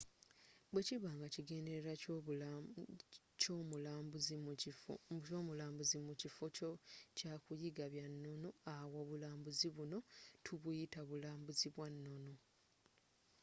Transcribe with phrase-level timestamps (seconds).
[0.71, 1.93] bwekiba nga ekigendererwa
[3.41, 6.45] kyomulambuuzi mukifo
[7.17, 9.97] kyakuyiga byannono awo obulambuuzi buno
[10.43, 12.33] tubuyita bulambuzi bwannono